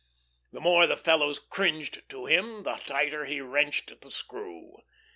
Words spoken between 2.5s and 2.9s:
the